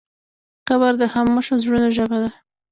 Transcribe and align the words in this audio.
قبر 0.69 0.91
د 1.01 1.03
خاموشو 1.13 1.61
زړونو 1.63 1.87
ژبه 1.97 2.17
ده. 2.23 2.29